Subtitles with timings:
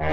[0.00, 0.08] Good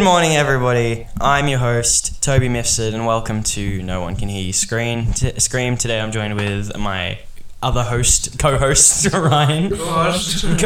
[0.00, 1.06] morning, everybody.
[1.20, 5.12] I'm your host, Toby Mifsud, and welcome to No One Can Hear You Scream.
[5.12, 5.76] T- Scream.
[5.76, 7.18] Today, I'm joined with my
[7.62, 9.68] other host, co-host Ryan.
[9.76, 10.12] Co-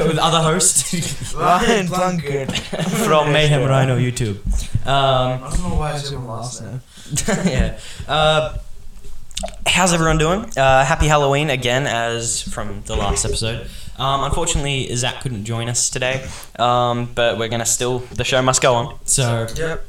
[0.06, 2.56] with other host Ryan Plunkett.
[2.56, 4.36] from Mayhem Rhino YouTube.
[4.86, 6.80] Um, I don't know why I said my last name.
[7.50, 7.78] yeah.
[8.06, 8.58] Uh,
[9.66, 10.44] how's everyone doing?
[10.56, 13.68] Uh, happy Halloween again, as from the last episode.
[13.98, 16.26] Um, unfortunately, Zach couldn't join us today,
[16.58, 18.00] um, but we're gonna still.
[18.00, 18.98] The show must go on.
[19.04, 19.84] So Yep.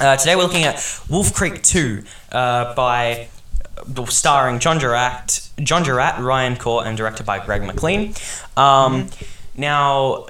[0.00, 3.28] uh, today we're looking at Wolf Creek Two uh, by.
[4.08, 8.14] Starring John Jarratt, John Jarratt, Ryan Corr, and directed by Greg McLean.
[8.54, 9.08] Um,
[9.56, 10.26] Now,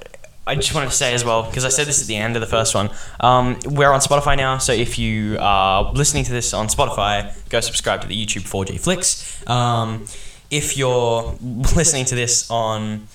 [0.50, 2.40] I just wanted to say as well, because I said this at the end of
[2.40, 6.52] the first one, um, we're on Spotify now, so if you are listening to this
[6.52, 9.48] on Spotify, go subscribe to the YouTube 4G Flicks.
[9.48, 10.06] Um,
[10.50, 13.06] if you're listening to this on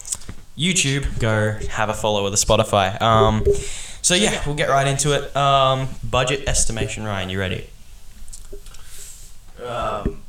[0.57, 3.01] YouTube, go have a follow of the Spotify.
[3.01, 3.43] Um,
[4.01, 5.35] so yeah, we'll get right into it.
[5.35, 7.69] Um, budget estimation, Ryan, you ready?
[9.61, 10.21] Um,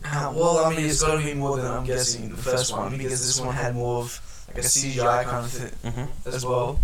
[0.00, 2.96] how, well, I mean, it's got to be more than I'm guessing the first one
[2.96, 6.28] because this one had more of like a CGI kind of thing Mm-hmm.
[6.28, 6.80] as well.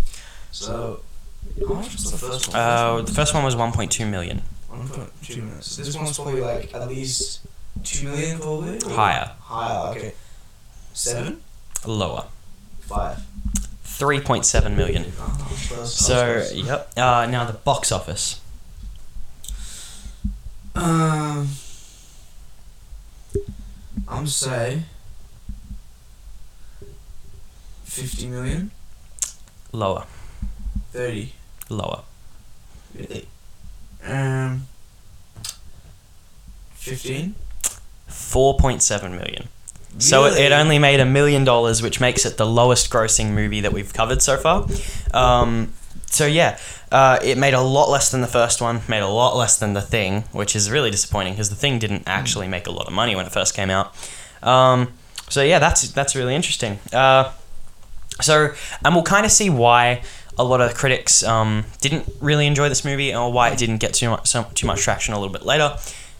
[0.51, 1.01] So,
[1.67, 2.55] how much was the first one?
[2.57, 4.41] Uh, the first one was 1.2 million.
[4.71, 5.61] 1.2 million.
[5.61, 7.41] So this one's probably like at least
[7.83, 8.79] two million, probably.
[8.93, 9.91] Higher, Higher.
[9.95, 10.13] Okay.
[10.93, 11.41] Seven.
[11.85, 12.25] lower,
[12.81, 13.19] Five.
[13.83, 15.11] 3.7 million.
[15.85, 16.91] So, yep.
[16.97, 18.41] Uh, now the box office.
[20.75, 21.47] Um,
[24.07, 24.83] I'm say
[28.01, 28.71] fifty million,
[29.71, 30.05] Lower,
[30.91, 31.33] thirty.
[31.69, 32.01] lower.
[32.93, 33.27] Really?
[34.07, 34.67] Um,
[36.75, 37.35] fifteen.
[38.07, 39.47] 4.7 million.
[39.97, 43.61] So it, it only made a million dollars, which makes it the lowest grossing movie
[43.61, 44.67] that we've covered so far.
[45.13, 45.73] Um,
[46.07, 46.57] so yeah,
[46.91, 49.73] uh, it made a lot less than the first one, made a lot less than
[49.73, 52.93] The Thing, which is really disappointing because The Thing didn't actually make a lot of
[52.93, 53.93] money when it first came out.
[54.43, 54.93] Um,
[55.29, 56.79] so yeah, that's that's really interesting.
[56.93, 57.31] Uh,
[58.21, 58.53] so
[58.83, 60.01] and we'll kind of see why
[60.37, 63.93] a lot of critics um, didn't really enjoy this movie or why it didn't get
[63.93, 65.77] too much so, too much traction a little bit later.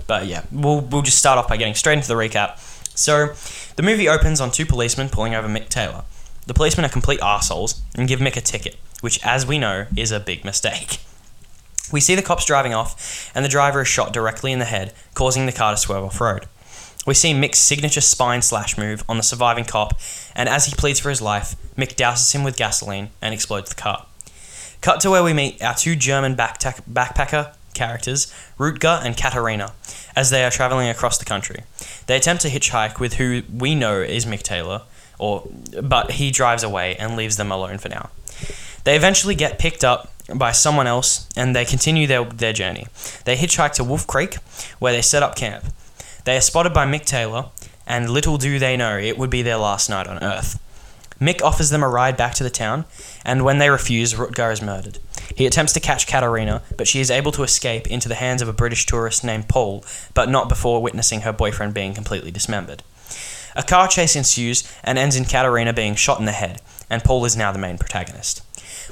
[0.08, 2.60] But yeah, we'll we'll just start off by getting straight into the recap.
[2.98, 3.34] So,
[3.76, 6.06] the movie opens on two policemen pulling over Mick Taylor.
[6.48, 10.12] The policemen are complete assholes and give Mick a ticket, which, as we know, is
[10.12, 11.00] a big mistake.
[11.92, 14.94] We see the cops driving off, and the driver is shot directly in the head,
[15.14, 16.48] causing the car to swerve off road.
[17.06, 20.00] We see Mick's signature spine slash move on the surviving cop,
[20.36, 23.76] and as he pleads for his life, Mick douses him with gasoline and explodes the
[23.76, 24.06] car.
[24.82, 29.74] Cut to where we meet our two German backpacker characters, Rutger and Katarina,
[30.16, 31.64] as they are traveling across the country.
[32.08, 34.82] They attempt to hitchhike with who we know is Mick Taylor,
[35.20, 35.48] or
[35.82, 38.10] but he drives away and leaves them alone for now.
[38.84, 42.88] They eventually get picked up by someone else and they continue their, their journey.
[43.26, 44.36] They hitchhike to Wolf Creek,
[44.80, 45.66] where they set up camp.
[46.26, 47.52] They are spotted by Mick Taylor,
[47.86, 50.60] and little do they know it would be their last night on Earth.
[51.22, 52.86] Mick offers them a ride back to the town,
[53.24, 54.98] and when they refuse, Rutger is murdered.
[55.36, 58.48] He attempts to catch Katarina, but she is able to escape into the hands of
[58.48, 59.86] a British tourist named Paul,
[60.16, 62.82] but not before witnessing her boyfriend being completely dismembered.
[63.56, 66.60] A car chase ensues and ends in Katarina being shot in the head,
[66.90, 68.42] and Paul is now the main protagonist.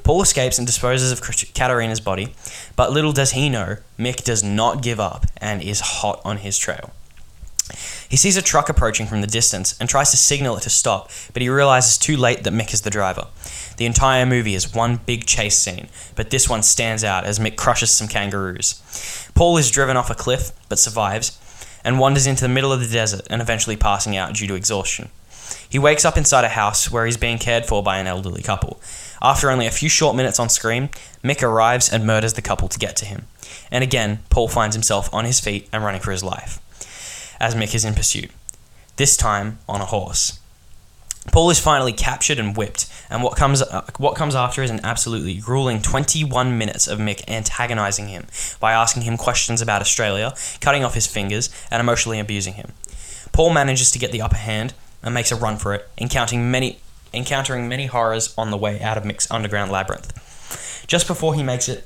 [0.04, 1.22] Paul escapes and disposes of
[1.56, 2.36] Katarina's body,
[2.76, 6.60] but little does he know, Mick does not give up and is hot on his
[6.60, 6.92] trail.
[8.08, 11.10] He sees a truck approaching from the distance and tries to signal it to stop,
[11.34, 13.28] but he realizes too late that Mick is the driver.
[13.78, 17.56] The entire movie is one big chase scene, but this one stands out as Mick
[17.56, 18.82] crushes some kangaroos.
[19.34, 21.40] Paul is driven off a cliff, but survives,
[21.84, 25.10] and wanders into the middle of the desert and eventually passing out due to exhaustion.
[25.68, 28.80] He wakes up inside a house where he's being cared for by an elderly couple.
[29.22, 30.90] After only a few short minutes on screen,
[31.24, 33.26] Mick arrives and murders the couple to get to him.
[33.72, 36.60] And again, Paul finds himself on his feet and running for his life
[37.44, 38.32] as Mick is in pursuit,
[38.96, 40.40] this time on a horse.
[41.34, 44.80] Paul is finally captured and whipped, and what comes uh, what comes after is an
[44.82, 48.28] absolutely grueling 21 minutes of Mick antagonizing him
[48.62, 52.72] by asking him questions about Australia, cutting off his fingers, and emotionally abusing him.
[53.34, 54.74] Paul manages to get the upper hand
[55.04, 56.80] and makes a run for it, encountering many
[57.14, 60.14] encountering many horrors on the way out of Mick's underground labyrinth.
[60.88, 61.86] Just before he makes it,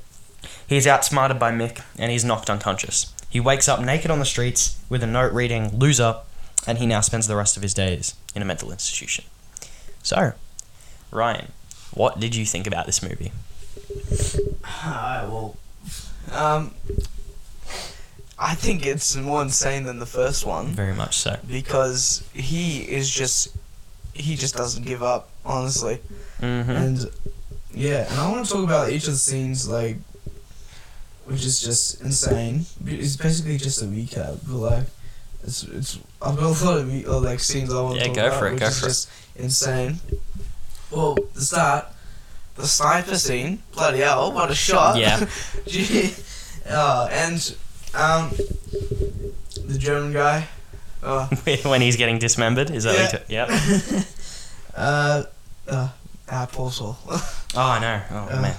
[0.68, 3.12] he is outsmarted by Mick and he's knocked unconscious.
[3.29, 6.18] He wakes up naked on the streets with a note reading "loser,"
[6.65, 9.25] and he now spends the rest of his days in a mental institution.
[10.03, 10.33] So,
[11.12, 11.51] Ryan,
[11.94, 13.31] what did you think about this movie?
[14.85, 15.56] Alright, well,
[16.31, 16.74] um,
[18.39, 21.39] I think it's more insane than the first one Very much so.
[21.47, 23.56] because he is just
[24.13, 26.00] he just doesn't give up honestly
[26.41, 26.69] Mm-hmm.
[26.71, 27.12] and
[27.74, 29.97] yeah and I want to talk about each of the scenes like
[31.27, 34.85] which is just insane it's basically just a recap but like
[35.44, 38.07] it's it's I've got a lot of re- uh, like scenes I want to Yeah,
[38.07, 39.07] talk go about for it, go for it.
[39.35, 40.00] insane
[40.91, 41.85] well the start
[42.56, 45.25] the sniper scene bloody hell what a shot Yeah.
[46.69, 47.56] Uh, and
[47.94, 48.29] um
[49.71, 50.47] the German guy
[51.03, 51.27] uh,
[51.63, 52.95] when he's getting dismembered, is that
[53.29, 53.45] Yeah.
[53.47, 54.06] what you t- Yep.
[54.75, 55.24] uh,
[55.69, 55.89] uh,
[56.27, 56.97] Apostle.
[57.07, 57.21] Oh,
[57.56, 58.01] I know.
[58.12, 58.56] Oh Uh, man.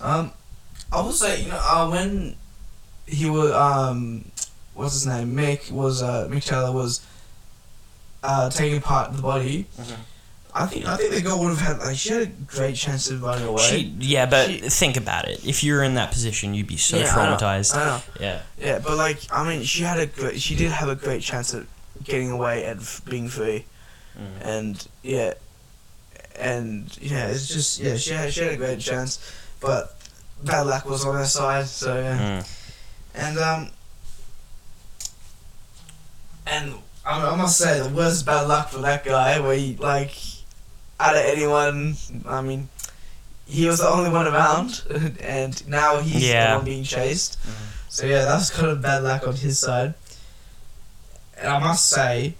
[0.00, 0.32] um,
[0.92, 2.36] I will say, you know, uh, when
[3.06, 4.24] he was, um,
[4.74, 5.34] what's his name?
[5.34, 7.00] Mick was, uh, Mick Taylor was,
[8.22, 9.66] uh, taking apart the body.
[9.78, 9.96] Mhm.
[10.54, 13.10] I think, I think the girl would have had, like, she had a great chance
[13.10, 13.62] of running away.
[13.68, 15.40] She, yeah, but She- think about it.
[15.44, 17.76] If you're in that position, you'd be so Yeah, I know, traumatized.
[17.76, 18.02] I know.
[18.18, 18.40] Yeah.
[18.58, 21.52] Yeah, but like, I mean, she had a great, she did have a great chance
[21.54, 21.64] at
[22.02, 23.66] getting away and f- being free.
[24.18, 24.46] Mm.
[24.46, 25.34] and yeah,
[26.40, 29.20] and yeah, it's just yeah, she had, she had a great chance,
[29.60, 29.96] but
[30.44, 31.66] bad luck was on her side.
[31.66, 32.58] So yeah, Mm.
[33.14, 33.70] and um,
[36.46, 36.74] and
[37.04, 40.12] I, I must say the worst bad luck for that guy, where he like,
[41.00, 41.96] out of anyone,
[42.26, 42.68] I mean,
[43.46, 44.82] he was the only one around,
[45.20, 46.50] and now he's Yeah.
[46.52, 47.38] the one being chased.
[47.88, 49.94] So yeah, that was kind of bad luck on his side.
[51.36, 52.34] And I must say,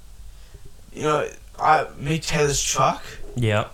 [0.93, 1.29] you know,
[1.59, 3.03] I Mick Taylor's truck.
[3.37, 3.67] Yeah.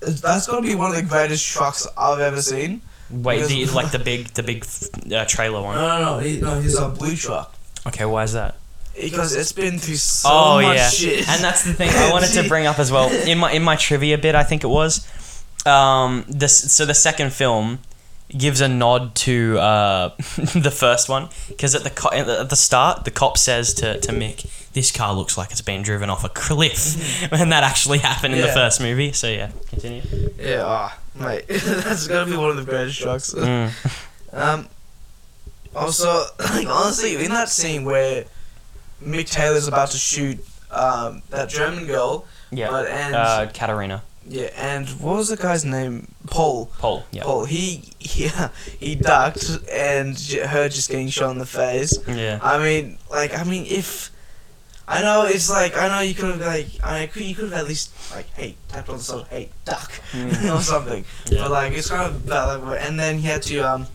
[0.00, 2.82] That's gonna be one of the greatest trucks I've ever seen.
[3.10, 4.64] Wait, the, like the big, the big
[5.12, 5.76] uh, trailer No, one.
[5.76, 7.54] no, no, he, no, he's a blue truck
[7.86, 8.56] Okay, why is that?
[9.00, 11.28] because it's been through so oh much yeah, shit.
[11.28, 13.76] and that's the thing I wanted to bring up as well in my in my
[13.76, 14.34] trivia bit.
[14.34, 15.06] I think it was,
[15.64, 17.78] um, this so the second film
[18.36, 20.08] gives a nod to uh,
[20.54, 24.12] the first one because at the co- at the start the cop says to to
[24.12, 28.34] Mick, "This car looks like it's been driven off a cliff," and that actually happened
[28.34, 28.54] in the Yeah.
[28.54, 29.12] first movie.
[29.12, 30.02] So yeah, continue.
[30.38, 33.34] Yeah, ah, mate, that's gonna be one of the greatest trucks.
[33.34, 33.72] Mm.
[34.32, 34.68] Um,
[35.74, 38.24] also, like honestly, in that scene where
[39.02, 40.38] Mick Taylor's about to shoot
[40.70, 45.64] um, that German girl, Yeah, but and uh, Katarina, yeah, and what was the guy's
[45.64, 46.14] name?
[46.26, 46.70] Paul.
[46.78, 47.04] Paul.
[47.10, 47.44] Yeah, Paul.
[47.46, 48.30] He he
[48.78, 51.98] he ducked, and her just getting shot in the face.
[52.06, 52.38] yeah.
[52.42, 54.10] I mean, like, I mean, if
[54.86, 57.60] I know it's like I know you could have like I mean, you could have
[57.60, 60.54] at least like hey tapped on the shoulder, hey duck Mm.
[60.58, 61.04] or something.
[61.30, 61.42] Yeah.
[61.42, 62.56] But like it's kind of bad.
[62.62, 63.86] Like, and then he had to um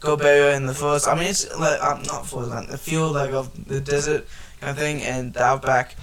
[0.00, 1.06] go bury her in the forest.
[1.06, 4.26] I mean, it's like um not forest like the field like of the desert
[4.60, 5.96] kind of thing, and the outback.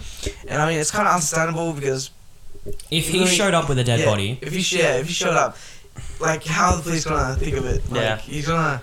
[0.48, 2.12] And I mean, it's kind of understandable because
[2.89, 5.07] If he Really- showed up with a dead yeah, body, If he sh- yeah, if
[5.07, 5.56] he showed up,
[6.19, 7.89] like how are the police gonna think of it?
[7.91, 8.17] Like, Yeah.
[8.17, 8.81] he's gonna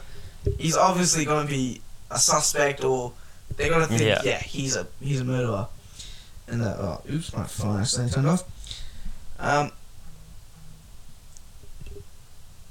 [0.59, 1.81] he's obviously gonna be
[2.11, 3.13] a suspect or
[3.57, 4.21] they're gonna think Yeah.
[4.25, 5.67] yeah, he's a he's a murderer.
[6.49, 8.45] And that oh oops my phone accidentally turned off.
[9.41, 9.73] Um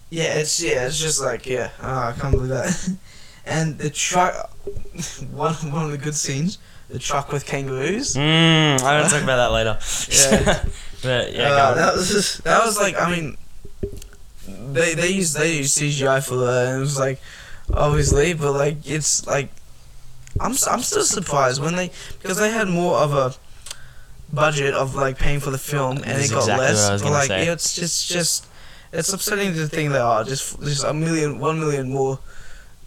[0.09, 2.89] Yeah, it's yeah, it's just like yeah, oh, I can't believe that.
[3.45, 4.49] and the truck
[5.31, 6.57] one one of the good scenes,
[6.89, 8.15] the truck with kangaroos.
[8.15, 9.77] mm, I want to talk about that later.
[10.09, 10.63] Yeah.
[11.03, 13.37] But yeah, Uh, that was that was like I mean,
[14.73, 17.19] they they used they used CGI for that, and it was like
[17.73, 19.49] obviously, but like it's like
[20.39, 21.91] I'm I'm still surprised when they
[22.21, 23.33] because they had more of a
[24.33, 26.83] budget of like paying for the film and That's it got exactly less.
[26.83, 28.47] what I was but like it's just just
[28.93, 32.19] it's upsetting to think they are just just a million one million more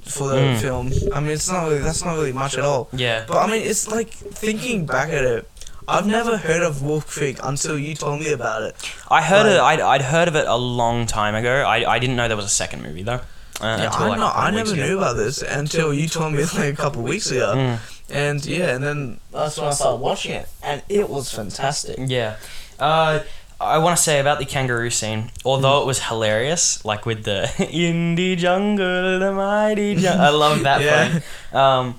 [0.04, 0.60] for the Mm.
[0.60, 0.92] film.
[1.14, 2.88] I mean, it's not really that's not really much at all.
[2.92, 3.24] yeah.
[3.26, 5.50] But I mean, it's like thinking back at it.
[5.86, 8.74] I've never heard of Wolf Creek until you told me about it.
[9.10, 9.58] I heard it.
[9.60, 11.62] Like- I'd, I'd heard of it a long time ago.
[11.66, 13.20] I, I didn't know there was a second movie though.
[13.60, 14.82] Uh, Yeah, I, like, I never ago.
[14.84, 17.54] knew about this until you told me like a couple weeks ago.
[17.54, 17.78] Mm,
[18.10, 21.96] And yeah, and then that's when I started watching it, and it was fantastic.
[22.00, 22.36] yeah.
[22.80, 23.20] Uh,
[23.60, 27.48] I want to say about the kangaroo scene, although it was hilarious, like with the
[27.70, 30.20] in the jungle, the mighty jungle.
[30.20, 31.20] I love that Yeah.
[31.52, 31.54] part.
[31.54, 31.94] Um,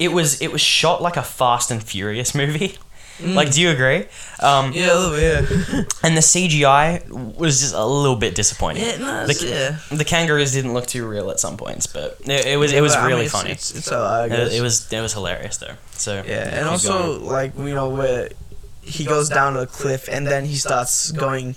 [0.00, 2.76] it was it was shot like a Fast and Furious movie.
[3.20, 4.06] Like, do you agree?
[4.40, 4.74] Um, Mm.
[4.74, 5.82] yeah, a little bit, yeah.
[6.04, 8.84] and the CGI was just a little bit disappointing.
[8.84, 9.46] yeah, no, The,
[9.90, 9.96] yeah.
[9.96, 12.94] the kangaroos didn't look too real at some points, but it, it was it was
[12.94, 13.52] But, I mean, really it's- funny.
[13.52, 15.74] It's, it's It, it was it was hilarious though.
[15.92, 17.26] So yeah, and also going.
[17.26, 18.28] like you know where
[18.82, 21.56] he goes down a cliff and then he starts going,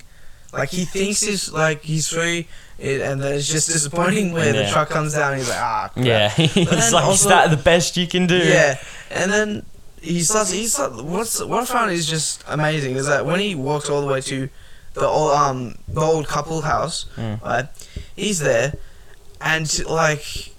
[0.53, 2.47] like he thinks he's like he's free,
[2.79, 5.33] it, and then it's just disappointing when the truck comes down.
[5.33, 6.05] and He's like ah crap.
[6.05, 8.37] yeah, he's then like, is that the best you can do?
[8.37, 8.79] Yeah,
[9.11, 9.65] and then
[10.01, 10.51] he starts.
[10.51, 11.01] He starts.
[11.01, 14.21] What's what I found is just amazing is that when he walks all the way
[14.21, 14.49] to
[14.93, 17.41] the old um the old couple house, Mm.
[17.41, 17.67] right?
[18.15, 18.73] He's there,
[19.39, 20.53] and like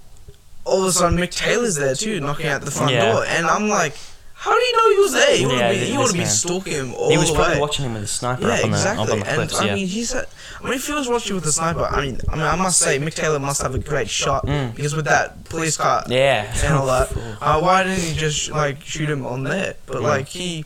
[0.64, 3.12] all of a sudden Mick Taylor's there too, knocking at the front Yeah.
[3.12, 3.96] door, and I'm like,
[4.42, 5.37] how do you know he was there?
[5.37, 7.34] He would Yeah, have been, this he would been stalking him all he was the
[7.34, 7.61] probably way.
[7.61, 9.02] watching him with a sniper Yeah, up on the exactly.
[9.04, 9.61] up on the and cliffs.
[9.61, 10.26] I mean, he said,
[10.61, 12.78] I mean, if he was watching with a sniper, I mean, I mean, I must
[12.80, 14.75] say, Mick Taylor must have a great shot Mm.
[14.75, 16.52] because with that police car yeah.
[16.64, 19.76] and all that, uh, why didn't he just like shoot him on there?
[19.87, 20.08] But Yeah.
[20.08, 20.64] like he,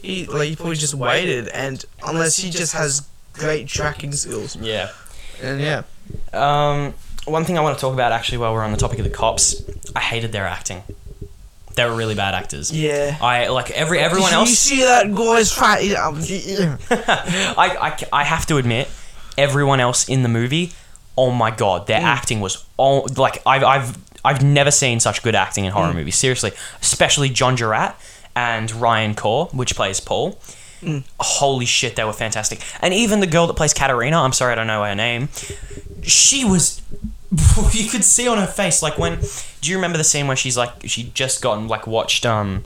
[0.00, 4.90] he like he probably just waited, and unless he just has great tracking skills, yeah.
[5.42, 5.82] and yeah,
[6.32, 6.94] Um,
[7.24, 9.10] one thing I want to talk about actually while we're on the topic of the
[9.10, 9.60] cops,
[9.96, 10.82] I hated their acting.
[11.78, 12.70] They were really bad actors.
[12.70, 13.16] yeah.
[13.22, 15.78] I like every everyone Did You see that guy's fat?
[17.58, 18.88] I, I, I have to admit,
[19.36, 20.72] everyone else in the movie,
[21.16, 22.04] oh my god, their Mm.
[22.18, 25.74] acting was all like I've I've I've never seen such good acting in Mm.
[25.74, 26.16] horror movies.
[26.16, 27.94] Seriously, especially John Jarratt
[28.36, 30.38] and Ryan Corr, which plays Paul.
[30.82, 31.02] Mm.
[31.20, 32.60] Holy shit, they were fantastic.
[32.80, 35.28] And even the girl that plays Katarina, I'm sorry I don't know her name.
[36.02, 36.80] She was
[37.72, 39.20] you could see on her face like when
[39.60, 42.64] do you remember the scene where she's like she just gotten like watched um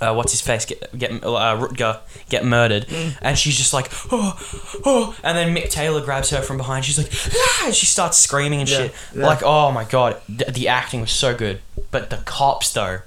[0.00, 2.86] uh, what's his face get get uh, Rutger get murdered,
[3.22, 4.36] and she's just like oh
[4.84, 6.84] oh, and then Mick Taylor grabs her from behind.
[6.84, 8.94] She's like ah, and she starts screaming and Yeah, shit.
[9.14, 9.24] yeah.
[9.26, 11.60] Like oh my god, the, the acting was so good,
[11.92, 13.00] but the cops though.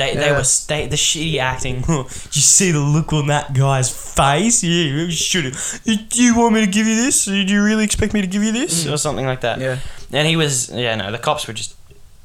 [0.00, 1.82] They, they were they, the shitty acting.
[1.82, 1.88] Did
[2.32, 4.64] you see the look on that guy's face?
[4.64, 5.80] Yeah, you should have.
[5.84, 7.26] Do you want me to give you this?
[7.26, 9.60] Do you really expect me to give you this, or something like that?
[9.60, 9.78] yeah.
[10.10, 11.76] And he was, yeah, no, the cops were just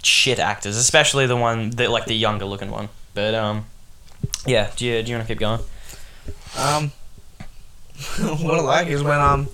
[0.01, 2.87] shit actors, especially the one that, like, the younger looking one.
[3.13, 3.65] But, um,
[4.45, 5.59] yeah, do you, do you want to keep going?
[6.57, 6.93] Um,
[8.41, 9.49] what I like is when um,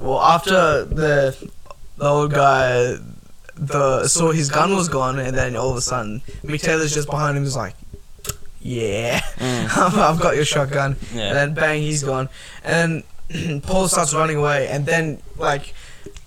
[0.00, 1.50] well after the
[1.98, 2.96] the old guy
[3.56, 7.08] the saw his gun was gone, and then all of a sudden Mick Taylor's just
[7.08, 7.74] behind him, He's like,
[8.60, 11.14] yeah, I've got your shotgun, Mm.
[11.16, 11.22] Yeah.
[11.28, 12.28] and then bang, he's gone,
[12.64, 13.02] and
[13.62, 15.74] Paul starts running away, and then like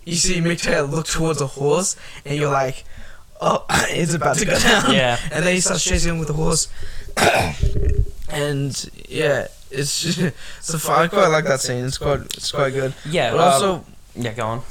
[0.05, 1.95] you see Mick Taylor look towards a horse,
[2.25, 2.83] and you're like.
[3.41, 4.91] Oh, it's about to go down.
[4.93, 5.17] Yeah.
[5.31, 6.67] And then he starts chasing him with the horse.
[8.29, 11.85] and yeah, it's just, a, fu- I quite like that scene.
[11.85, 12.93] It's quite it's quite good.
[13.09, 14.61] Yeah, But um, also, yeah, go on.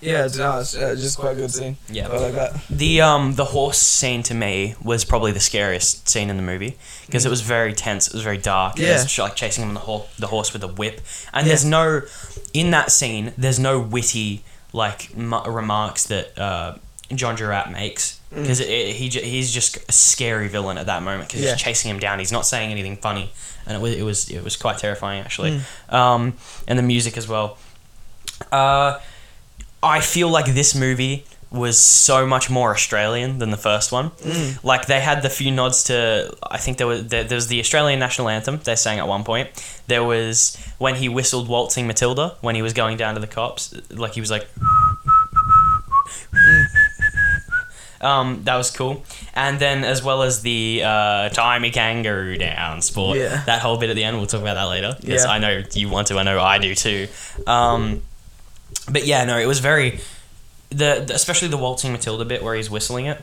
[0.00, 1.76] Yeah, it's, no, it's uh, just quite a good scene.
[1.90, 2.08] Yeah.
[2.08, 2.60] I like that.
[2.70, 6.76] The um the horse scene to me was probably the scariest scene in the movie
[7.06, 8.08] because it was very tense.
[8.08, 8.78] It was very dark.
[8.78, 8.90] Yeah.
[8.90, 11.00] It was like chasing him on the horse, the horse with a whip,
[11.32, 11.50] and Yeah.
[11.50, 12.02] there's no
[12.54, 13.32] in that scene.
[13.38, 14.42] There's no witty
[14.72, 16.76] like mu- remarks that uh,
[17.14, 18.42] John Jarratt makes Mm.
[18.42, 21.54] because he ju- he's just a scary villain at that moment because Yeah.
[21.54, 22.20] he's chasing him down.
[22.20, 23.32] He's not saying anything funny,
[23.66, 25.60] and it was it was it was quite terrifying actually.
[25.90, 25.92] Mm.
[25.92, 26.34] Um,
[26.68, 27.58] and the music as well.
[28.52, 28.98] Uh,
[29.82, 34.10] I feel like this movie was so much more Australian than the first one.
[34.22, 34.62] Mm.
[34.62, 36.32] Like they had the few nods to.
[36.42, 39.24] I think there was there, there was the Australian national anthem they sang at one
[39.24, 39.48] point.
[39.88, 43.74] There was when he whistled "Waltzing Matilda" when he was going down to the cops.
[43.90, 44.46] Like he was like.
[48.02, 52.80] Um, that was cool, and then as well as the uh, "Tie Me Kangaroo Down"
[52.80, 53.42] sport, Yeah.
[53.44, 54.16] that whole bit at the end.
[54.16, 55.30] We'll talk about that later because Yeah.
[55.30, 56.18] I know you want to.
[56.18, 57.08] I know I do too.
[57.46, 58.00] Um,
[58.90, 60.00] but yeah, no, it was very
[60.70, 63.22] the, the especially the waltzing Matilda bit where he's whistling it.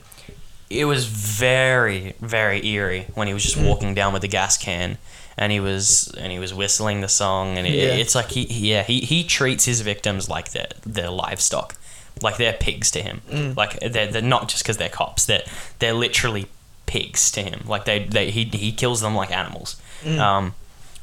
[0.69, 3.67] It was very very eerie when he was just Mm.
[3.67, 4.97] walking down with the gas can
[5.37, 7.83] and he was and he was whistling the song and it, Yeah.
[8.01, 11.75] it's like he he- yeah he, he treats his victims like they're they're livestock
[12.21, 13.55] like they're pigs to him Mm.
[13.55, 15.43] like they're, they're not just because they're cops they're
[15.79, 16.47] they're literally
[16.85, 20.19] pigs to him like they, they he, he kills them like animals Mm.
[20.19, 20.53] um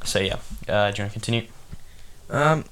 [0.04, 0.34] so yeah
[0.68, 1.46] uh, do you want to continue
[2.34, 2.64] Um,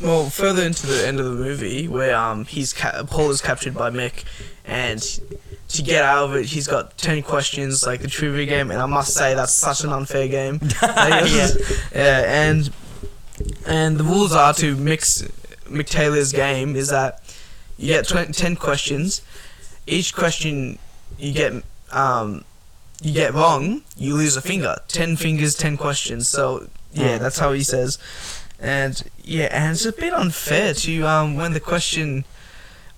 [0.00, 3.74] well, further into the end of the movie, where um he's ca- Paul is captured
[3.74, 4.24] by Mick,
[4.64, 5.00] and
[5.68, 8.86] to get out of it, he's got ten questions like the trivia game, and I
[8.86, 10.60] must say that's such an unfair game.
[10.82, 11.48] Like, Yeah.
[11.94, 12.70] yeah, and
[13.66, 15.22] and the rules are to mix
[15.68, 17.20] Mick Taylor's game is that
[17.78, 19.22] you get tw- ten questions,
[19.86, 20.78] each question
[21.18, 21.52] you get
[21.90, 22.44] um
[23.02, 24.76] you get wrong, you lose a finger.
[24.88, 26.28] Ten fingers, ten questions.
[26.28, 27.98] So yeah, that's how he says.
[28.60, 32.24] And yeah, and it's a bit unfair to um when the question,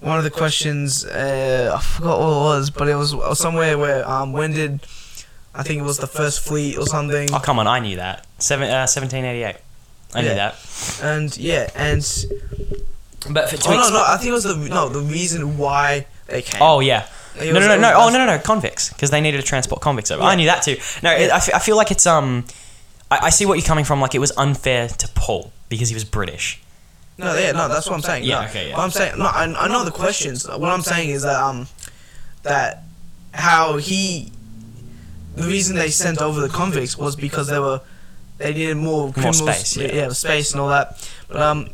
[0.00, 4.08] one of the questions, uh, I forgot what it was, but it was somewhere where
[4.08, 4.80] um when did,
[5.54, 7.28] I think it was the first fleet or something.
[7.32, 9.56] oh come on i knew that Seven, uh, 1788
[10.14, 10.34] i knew Yeah.
[10.34, 10.54] that
[11.02, 12.02] And yeah, and
[13.30, 16.06] but for, to oh no no, I think it was the no the reason why
[16.26, 16.60] they came.
[16.62, 17.06] oh yeah
[17.40, 17.92] It no, no, no, no.
[17.96, 18.38] Oh, no, no, no.
[18.38, 20.22] Convicts, because they needed to transport convicts over.
[20.22, 20.76] I knew that too.
[21.02, 21.36] No, Yeah.
[21.36, 22.44] I, fe- I feel like it's um,
[23.10, 24.00] I, I see what you're coming from.
[24.00, 26.60] Like it was unfair to Paul because he was British.
[27.18, 28.25] No, yeah, no, that's what I'm saying.
[28.25, 28.46] Yeah, no.
[28.48, 28.76] okay, yeah.
[28.76, 30.46] What I'm saying, no, I, I know the questions.
[30.46, 31.66] What I'm saying is that um,
[32.42, 32.82] that
[33.32, 34.30] how he,
[35.34, 37.80] the reason they sent over the convicts was because they were,
[38.36, 39.94] they needed more criminals, space, yeah.
[39.94, 41.08] yeah, space and all that.
[41.28, 41.70] But um,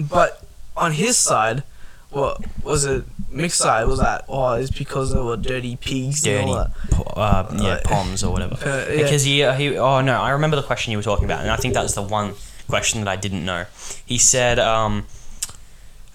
[0.00, 0.44] but
[0.76, 1.62] on his side,
[2.10, 3.04] what was it?
[3.30, 4.24] Mixed side was that?
[4.28, 6.24] Oh, it's because they were dirty pigs.
[6.26, 7.16] and Dirty, all that.
[7.16, 8.56] uh, yeah, Uh, poms or whatever.
[8.62, 9.02] Uh, yeah.
[9.02, 11.50] Because he, uh, he, oh no, I remember the question you were talking about, and
[11.50, 12.34] I think that was the one
[12.68, 13.66] question that I didn't know.
[14.06, 15.06] He said, um,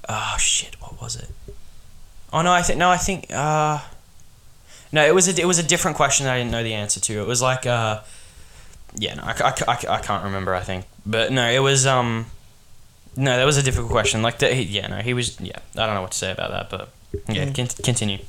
[0.10, 1.30] oh shit, what was it?
[2.32, 3.80] Oh no, I think no, I think, uh,
[4.92, 7.00] no, it was a, it was a different question that I didn't know the answer
[7.00, 7.22] to.
[7.22, 8.02] It was like, uh,
[8.96, 10.56] yeah, no, I, I, I, I can't remember.
[10.56, 12.26] I think, but no, it was, um,
[13.16, 14.22] no, that was a difficult question.
[14.22, 16.52] Like, the, he, yeah, no, he was, yeah, I don't know what to say about
[16.52, 16.90] that, but
[17.30, 17.56] yeah, Mm.
[17.56, 18.20] con- continue.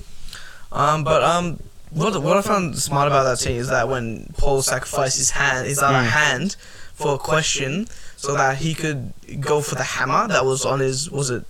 [0.73, 1.61] Um, but um,
[1.91, 5.67] what what I found smart about that scene is that when Paul sacrificed his hand,
[5.67, 6.11] his other Mm.
[6.11, 6.57] hand,
[6.95, 11.11] for a question, so that he could go for the hammer that was on his
[11.11, 11.45] was it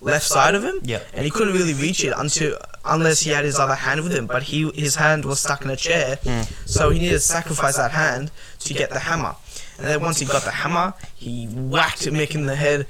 [0.00, 1.00] left side of him, Yeah.
[1.12, 4.26] and he couldn't really reach it until unless he had his other hand with him.
[4.26, 6.46] But he his hand was stuck in a chair, Mm.
[6.66, 9.34] so he needed to sacrifice that hand to get the hammer.
[9.78, 12.86] And then once he got the hammer, he whacked Mick in the head.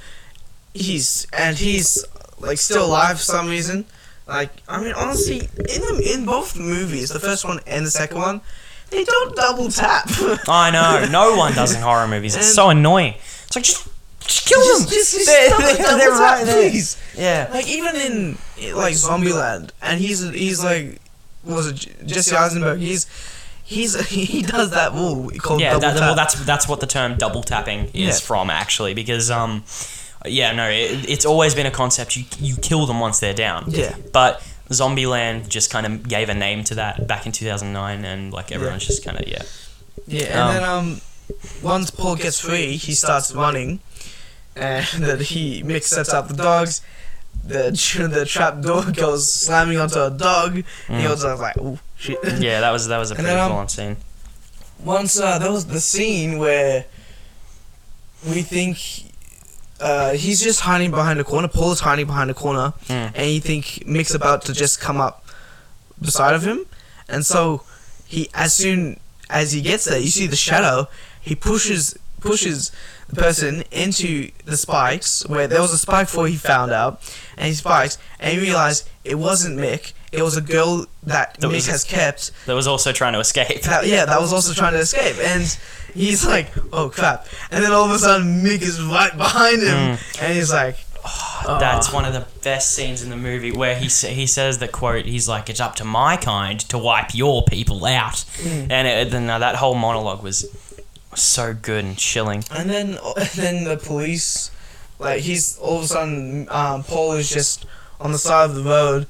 [0.74, 2.04] He's and he's
[2.38, 3.84] like still alive for some reason.
[4.26, 8.18] Like I mean, honestly, in the, in both movies, the first one and the second
[8.18, 8.40] one,
[8.90, 10.08] they don't double tap.
[10.48, 11.06] I know.
[11.10, 12.34] No one does in horror movies.
[12.36, 13.14] It's And- so annoying.
[13.46, 13.86] It's like just,
[14.20, 14.88] just kill them.
[14.88, 16.70] Just, just, just they're, they're, they're right there.
[16.70, 16.96] please.
[17.16, 17.48] Yeah.
[17.52, 18.38] Like even in
[18.74, 21.00] like Zombieland, and he's he's like,
[21.44, 22.78] was it Jesse Eisenberg?
[22.80, 23.06] He's
[23.64, 25.70] he's he does that move called Yeah.
[25.70, 26.00] double That, tap.
[26.00, 28.12] well, that's that's what the term double tapping is Yeah.
[28.26, 29.64] from actually, because um,
[30.26, 32.16] yeah, no, it, it's always been a concept.
[32.16, 33.64] You you kill them once they're down.
[33.68, 33.94] yeah.
[34.12, 38.50] But Zombieland just kind of gave a name to that back in 2009, and like
[38.52, 39.42] everyone's just kind of yeah.
[40.06, 41.00] Yeah, and Um, then um,
[41.62, 43.80] once Paul gets free, he starts running,
[44.56, 46.80] and then he Mick sets up the dogs.
[47.44, 47.70] The
[48.10, 50.56] the trap door goes slamming onto a dog.
[50.88, 51.10] And he Mm.
[51.10, 53.96] was like, "Oh shit!" Yeah, that was that was a pretty then, um, scene.
[54.84, 56.84] Once uh, there was the scene where
[58.26, 58.78] we think
[59.80, 61.48] uh, he's just hiding behind a corner.
[61.48, 63.12] Paul is hiding behind a corner, Mm.
[63.14, 65.24] and you think Mick's about to just come up
[66.00, 66.66] beside of him,
[67.08, 67.62] and so
[68.06, 68.98] he as soon
[69.30, 70.88] as he gets there, you see the shadow.
[71.20, 72.72] He pushes pushes
[73.08, 77.00] the person into the spikes where there was a spike before he found out,
[77.36, 79.92] and he spikes, and he realized it wasn't Mick.
[80.16, 82.30] It was a girl that, That Mick has kept.
[82.46, 83.62] That was also trying to escape.
[83.62, 85.42] That, yeah, that was also trying to escape, and
[85.94, 89.98] he's like, "Oh crap!" And then all of a sudden, Mick is right behind him,
[90.20, 93.88] and he's like, oh, That's one of the best scenes in the movie where he
[93.88, 95.04] sa- he says the quote.
[95.06, 98.70] He's like, "It's up to my kind to wipe your people out," Mm.
[98.70, 100.46] and it, then uh, that whole monologue was
[101.14, 102.44] so good and chilling.
[102.50, 104.50] And then, and then the police,
[104.98, 107.66] like he's all of a sudden, um, Paul is just
[108.00, 109.06] on the side of the road,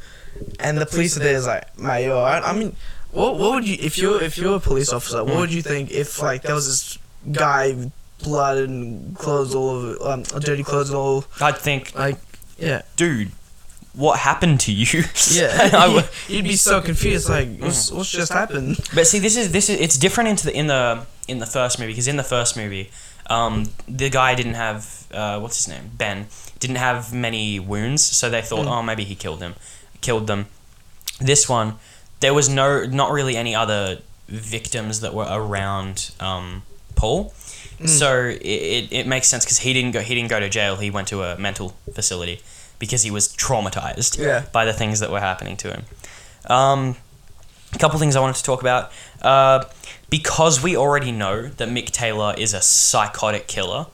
[0.61, 1.35] and the police are there.
[1.37, 2.43] Is like, mate, you alright?
[2.43, 2.75] I mean,
[3.13, 5.23] what what would you if you're if you're a police officer?
[5.25, 6.99] What would you think if like there was this
[7.33, 7.93] guy with
[8.23, 12.17] blood and clothes all over, um, dirty clothes and all, I'd think, like,
[12.59, 13.33] yeah, dude,
[13.93, 15.03] what happened to you?
[15.33, 15.71] yeah.
[15.75, 18.79] I would- You'd be so confused, like, what's, what's just happened?
[18.95, 21.79] But see, this is this is it's different into the in the in the first
[21.79, 22.91] movie because in the first movie,
[23.29, 26.27] um, the guy didn't have uh, what's his name Ben
[26.61, 28.71] didn't have many wounds, so they thought, Mm.
[28.79, 29.55] oh, maybe he killed him,
[30.07, 30.47] killed them.
[31.31, 31.69] This one,
[32.21, 36.63] there was no not really any other victims that were around um,
[36.97, 37.33] Paul,
[37.81, 37.89] Mm.
[37.89, 40.77] so it, it, it makes sense because he didn't go he didn't go to jail.
[40.77, 42.37] He went to a mental facility
[42.79, 44.45] because he was traumatized Yeah.
[44.53, 45.83] by the things that were happening to him.
[46.59, 46.97] Um,
[47.73, 48.93] a couple things I wanted to talk about.
[49.23, 49.65] Uh,
[50.09, 53.87] because we already know that Mick Taylor is a psychotic killer,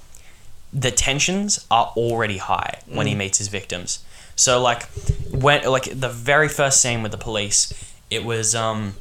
[0.85, 3.19] the tensions are already high when he Mm.
[3.25, 4.01] meets his victims.
[4.41, 4.85] So like
[5.31, 7.73] when like the very first scene with the police,
[8.11, 8.95] it was um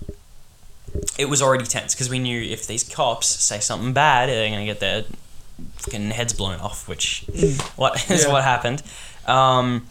[1.18, 4.66] it was already tense because we knew if these cops say something bad, they're gonna
[4.66, 5.06] get their
[5.78, 7.24] fucking heads blown off, which
[7.78, 8.32] what is Yeah.
[8.34, 8.84] what happened.
[9.28, 9.88] Um,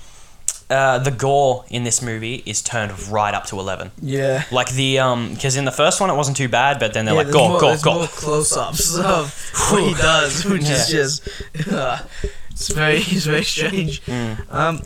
[0.68, 3.90] uh, the gore in this movie is turned right up to eleven.
[4.02, 4.44] Yeah.
[4.52, 7.14] Like the um, because in the first one it wasn't too bad, but then they're
[7.14, 8.06] Yeah, like gore, more, gore, gore.
[8.08, 9.32] close-ups of
[9.70, 11.26] what he does, which is just
[11.72, 12.00] uh,
[12.50, 14.02] it's very it's very strange.
[14.04, 14.52] Mm.
[14.52, 14.82] Um,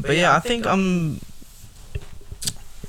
[0.00, 1.20] but yeah, I think um,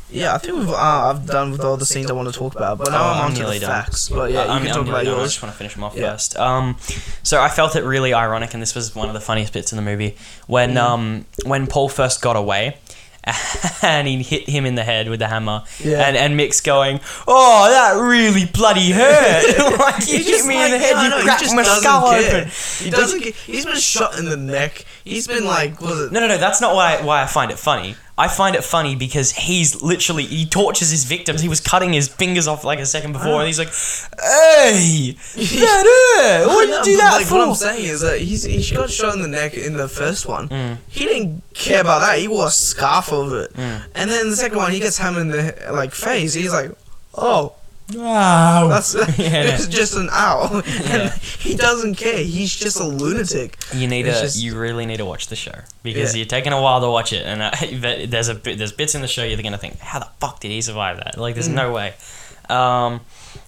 [0.10, 2.54] yeah, I think we've uh, I've done with all the scenes I want to talk
[2.56, 2.78] about.
[2.80, 3.70] But now Oh, I'm I'm on to the done.
[3.70, 4.10] facts.
[4.10, 5.20] But yeah, you I'm- can I'm talk nearly about done.
[5.22, 6.12] I just want to finish them off Yeah.
[6.12, 6.36] first.
[6.38, 6.76] Um,
[7.24, 9.78] so I felt it really ironic, and this was one of the funniest bits in
[9.78, 10.78] the movie when Mm.
[10.82, 12.78] um when Paul first got away.
[13.84, 16.08] and he hit him in the head with the hammer, Yeah.
[16.08, 19.58] and and Mick's going, "Oh, that really bloody hurt!
[19.80, 22.10] like you hit me like, in the head, I you he cracked just my skull
[22.10, 22.42] care.
[22.42, 23.22] open." He doesn't.
[23.24, 24.86] Get, he's been shot in the neck.
[25.04, 26.12] He's been like, was it?
[26.12, 26.38] No, no, no.
[26.38, 27.96] That's not why why I find it funny.
[28.22, 31.42] I find it funny because he's literally he tortures his victims.
[31.42, 33.70] He was cutting his fingers off like a second before, and he's like,
[34.22, 38.44] "Hey, that, what did you do that like, for?" What I'm saying is that he's
[38.44, 40.50] he got shot in the neck in the first one.
[40.50, 40.78] Mm.
[40.88, 42.20] He didn't care about that.
[42.20, 43.54] He wore a scarf over it.
[43.54, 43.86] Mm.
[43.96, 46.36] And then the second one, he gets hammered in the like face.
[46.36, 46.70] He's like,
[47.16, 47.56] oh,
[47.94, 48.68] Wow.
[48.70, 49.44] that's Yeah.
[49.56, 50.62] it's just an owl.
[50.66, 50.96] Yeah.
[51.12, 52.18] And he doesn't care.
[52.24, 53.58] He's just a lunatic.
[53.74, 54.26] You need It's to.
[54.26, 56.20] just- you really need to watch the show because Yeah.
[56.20, 57.52] you're taking a while to watch it, and uh,
[57.82, 60.52] but there's a there's bits in the show you're gonna think, how the fuck did
[60.52, 61.18] he survive that?
[61.18, 61.54] Like, there's Mm.
[61.54, 61.94] no way.
[62.50, 63.02] Um,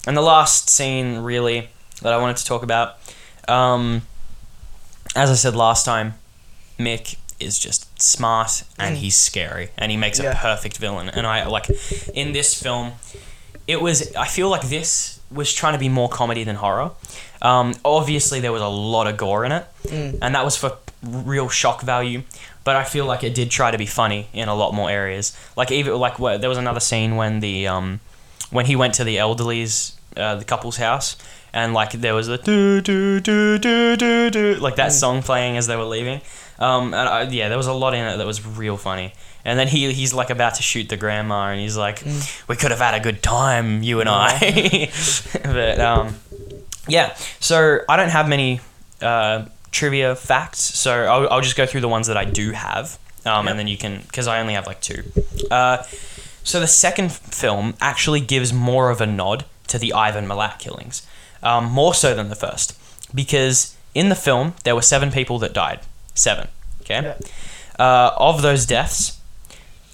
[0.06, 1.68] and the last scene really
[2.02, 2.98] that I wanted to talk about,
[3.48, 4.02] um,
[5.14, 6.14] as I said last time,
[6.78, 9.00] Mick is just smart and Mm.
[9.00, 11.08] he's scary and he makes a perfect villain.
[11.08, 11.68] And I like
[12.14, 12.92] in this film,
[13.66, 14.14] it was.
[14.16, 16.90] I feel like this was trying to be more comedy than horror.
[17.42, 20.18] Um, obviously, there was a lot of gore in it Mm.
[20.22, 22.22] and that was for real shock value.
[22.64, 25.36] But I feel like it did try to be funny in a lot more areas.
[25.56, 28.00] Like even like where, there was another scene when the um,
[28.50, 31.16] when he went to the elderly's uh, the couple's house
[31.52, 35.00] and like there was a do do do do do do like that Mm.
[35.00, 36.20] song playing as they were leaving.
[36.58, 39.12] Um, and I, yeah, there was a lot in it that was real funny.
[39.44, 42.48] And then he he's like about to shoot the grandma, and he's like, Mm.
[42.48, 44.90] "We could have had a good time, you and I."
[45.42, 46.16] but um,
[46.88, 48.60] yeah, so I don't have many
[49.02, 52.98] uh, trivia facts, so I'll, I'll just go through the ones that I do have,
[53.26, 53.50] um, Yep.
[53.50, 55.02] and then you can because I only have like two.
[55.50, 55.82] Uh,
[56.42, 61.06] so the second film actually gives more of a nod to the Ivan Milat killings,
[61.42, 62.78] um, more so than the first,
[63.14, 65.80] because in the film there were seven people that died,
[66.14, 66.48] seven.
[66.82, 67.14] Okay, Yeah.
[67.78, 69.18] uh, of those deaths,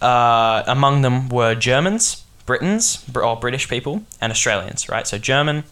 [0.00, 4.88] uh, among them were Germans, Britons, or British people, and Australians.
[4.88, 5.64] Right, so German,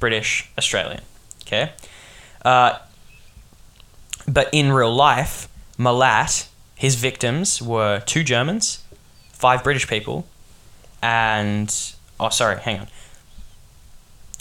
[0.00, 1.02] British, Australian.
[1.42, 1.72] Okay,
[2.44, 2.78] uh,
[4.26, 8.84] but in real life, Milat, his victims were two Germans,
[9.32, 10.26] five British people,
[11.00, 11.74] and
[12.20, 12.88] oh, sorry, hang on.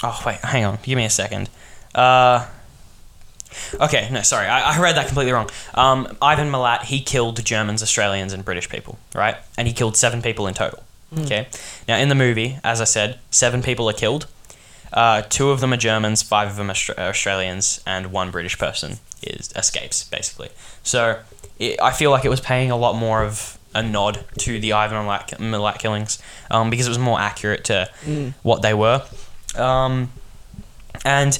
[0.04, 0.80] Oh wait, hang on.
[0.84, 1.50] Give me a second.
[1.96, 2.48] Uh,
[3.80, 5.50] okay, no, sorry, I, I read that completely wrong.
[5.74, 9.36] Um, Ivan Milat, he killed Germans, Australians, and British people, right?
[9.58, 10.84] And he killed seven people in total.
[11.20, 11.48] Okay.
[11.88, 14.28] Now in the movie, as I said, seven people are killed.
[14.92, 18.58] Uh, two of them are Germans, five of them are Austra- Australians, and one British
[18.58, 20.50] person is escapes basically.
[20.84, 21.20] So
[21.60, 24.74] it, I feel like it was paying a lot more of a nod to the
[24.74, 26.20] Ivan Milat, Milat killings
[26.52, 28.34] um, because it was more accurate to Mm.
[28.44, 29.04] what they were.
[29.56, 30.12] Um,
[31.06, 31.38] and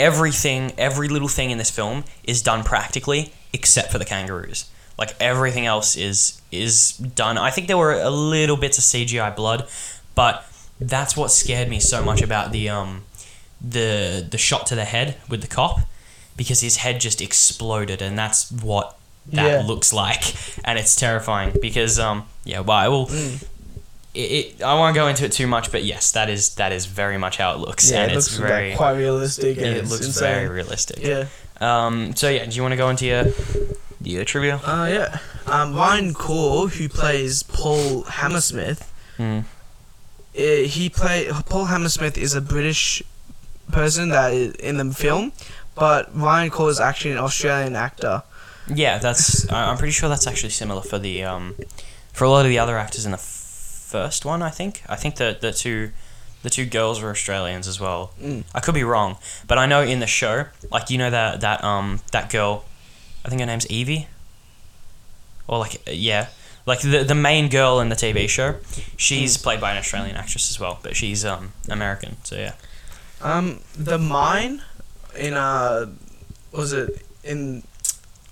[0.00, 4.64] everything, every little thing in this film is done practically except for the kangaroos.
[4.98, 7.38] Like everything else is is done.
[7.38, 9.68] I think there were a little bits of CGI blood,
[10.14, 10.44] but
[10.80, 13.02] that's what scared me so much about the um
[13.60, 15.80] the the shot to the head with the cop
[16.36, 18.96] because his head just exploded and that's what
[19.32, 19.66] that Yeah.
[19.66, 20.22] looks like
[20.64, 23.44] and it's terrifying because um yeah well I will Mm.
[24.12, 24.18] It,
[24.58, 27.16] it, I won't go into it too much, but yes, that is that is very
[27.16, 29.56] much how it looks, Yeah, and it it's looks very like quite realistic.
[29.58, 30.34] And it looks insane.
[30.34, 30.98] very realistic.
[31.02, 31.26] Yeah.
[31.60, 32.16] Um.
[32.16, 33.26] So yeah, do you want to go into your
[34.02, 34.56] your trivia?
[34.64, 35.18] Uh, yeah.
[35.46, 38.86] Um, Ryan Corr, who plays Paul Hammersmith,
[39.18, 39.44] Mm.
[40.34, 43.02] eh, he play Paul Hammersmith is a British
[43.70, 45.32] person that is in the film,
[45.74, 48.22] but Ryan Corr is actually an Australian actor.
[48.66, 49.50] Yeah, that's.
[49.52, 51.54] I'm pretty sure that's actually similar for the um,
[52.12, 53.18] for a lot of the other actors in the
[53.90, 54.42] first one.
[54.42, 54.82] I think.
[54.88, 55.90] I think the the two.
[56.42, 58.12] The two girls were Australians as well.
[58.18, 58.44] Mm.
[58.54, 61.62] I could be wrong, but I know in the show, like you know that that
[61.62, 62.64] um that girl,
[63.26, 64.08] I think her name's Evie.
[65.46, 66.28] Or like yeah,
[66.64, 68.56] like the the main girl in the TV show,
[68.96, 72.16] she's played by an Australian actress as well, but she's um American.
[72.24, 72.54] So yeah.
[73.20, 74.62] Um, the mine
[75.18, 75.86] in uh,
[76.52, 77.62] was it in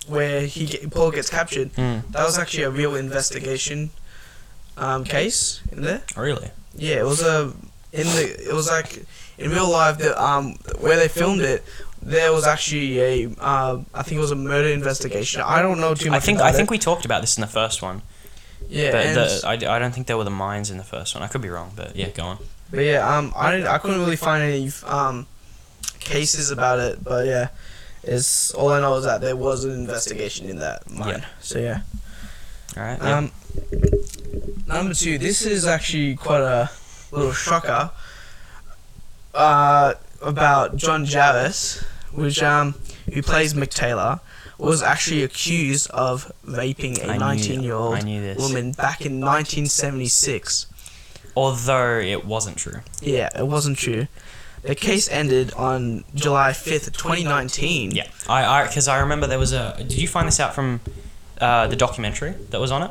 [0.06, 1.72] where he Paul gets captured?
[1.74, 2.10] Mm.
[2.12, 3.90] That was actually a real investigation
[4.78, 6.02] um, case in there.
[6.16, 6.50] Really.
[6.76, 7.52] Yeah, it was a
[7.92, 9.04] in the it was like
[9.38, 11.64] in real life the um where they filmed it.
[12.00, 15.42] There was actually a uh, I think it was a murder investigation.
[15.44, 16.22] I don't know too much.
[16.22, 16.70] I think I think it.
[16.70, 18.02] we talked about this in the first one,
[18.68, 21.14] yeah, but and, the, I, I don't think there were the mines in the first
[21.14, 21.24] one.
[21.24, 22.38] I could be wrong, but yeah, go on.
[22.70, 25.26] but yeah, um, I didn't, I couldn't really find any um
[25.98, 27.48] cases about it, but yeah,
[28.02, 31.18] it's all I know is that there was an investigation in that mine.
[31.18, 31.24] Yeah.
[31.40, 31.80] So yeah.
[32.76, 32.98] All right.
[33.02, 33.18] yeah.
[33.18, 33.32] Um,
[34.68, 35.18] number two.
[35.18, 36.70] This is actually quite a
[37.10, 37.90] little shocker.
[39.34, 42.74] Uh, about John Jarvis, which um,
[43.12, 44.20] who plays Mick Taylor,
[44.58, 48.38] was actually accused of raping a 19-year-old I knew this.
[48.38, 50.66] woman back in 1976.
[51.36, 52.80] Although it wasn't true.
[53.00, 54.08] Yeah, it wasn't true.
[54.62, 57.92] The case ended on July 5th, 2019.
[57.92, 59.76] Yeah, I I because I remember there was a.
[59.78, 60.80] Did you find this out from
[61.40, 62.90] uh, the documentary that was on it?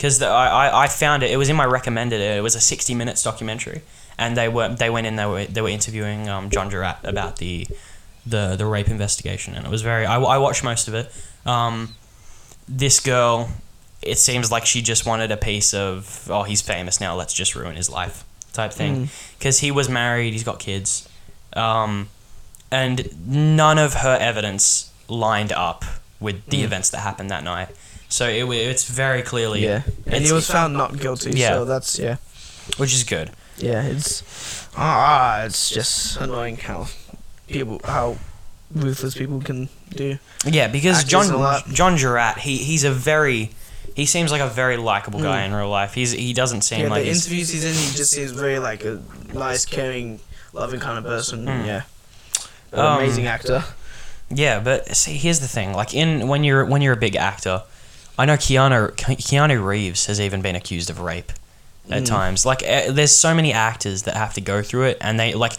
[0.00, 1.30] Because I, I I found it.
[1.30, 2.20] It was in my recommended.
[2.20, 3.82] It was a sixty minutes documentary,
[4.16, 5.16] and they were they went in.
[5.16, 7.66] They were they were interviewing um, John Jarratt about the
[8.24, 10.06] the the rape investigation, and it was very.
[10.06, 11.12] I, I watched most of it.
[11.44, 11.94] Um,
[12.68, 13.50] this girl,
[14.00, 17.14] it seems like she just wanted a piece of oh he's famous now.
[17.14, 19.08] Let's just ruin his life type thing
[19.38, 20.32] because he was married.
[20.32, 21.06] He's got kids.
[21.52, 22.08] Um,
[22.70, 25.84] and none of her evidence lined up
[26.20, 26.64] with the Mm.
[26.64, 27.68] events that happened that night.
[28.10, 31.30] So it, it's very clearly, Yeah, and he was found not guilty.
[31.38, 31.54] Yeah.
[31.54, 32.16] So that's yeah,
[32.76, 33.30] which is good.
[33.56, 33.82] yeah.
[33.84, 34.22] It's
[34.76, 36.88] ah, it's just annoying how
[37.48, 38.16] people how
[38.74, 40.18] ruthless people can do.
[40.44, 41.66] Yeah, because Actors John lot.
[41.68, 43.50] John Jarratt, he he's a very
[43.96, 45.94] he seems like a very likable guy in real life.
[45.94, 46.82] He's he doesn't seem Mm.
[46.82, 49.00] yeah, like the he's, interviews he's in, he just seems very like a
[49.34, 50.18] nice, caring,
[50.52, 51.46] loving kind of person.
[51.46, 51.66] Mm.
[51.66, 51.82] Yeah,
[52.72, 53.64] An Um, amazing actor.
[54.32, 57.62] Yeah, but see, here's the thing: like in when you're when you're a big actor,
[58.20, 61.32] I know Keanu Keanu Reeves has even been accused of rape
[61.90, 62.06] at Mm.
[62.06, 62.44] times.
[62.46, 65.54] Like, eh, there's so many actors that have to go through it, and they like.